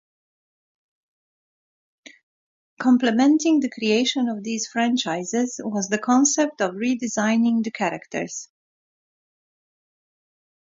Complementing 2.81 3.59
the 3.59 3.69
creation 3.69 4.29
of 4.29 4.43
these 4.43 4.65
franchises 4.65 5.61
was 5.63 5.89
the 5.89 5.99
concept 5.99 6.59
of 6.59 6.73
redesigning 6.73 7.63
the 7.63 7.69
characters. 7.69 8.49